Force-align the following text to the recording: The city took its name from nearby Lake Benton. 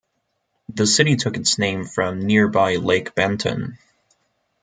The 0.69 0.87
city 0.87 1.15
took 1.15 1.37
its 1.37 1.59
name 1.59 1.85
from 1.85 2.25
nearby 2.25 2.77
Lake 2.77 3.13
Benton. 3.13 3.77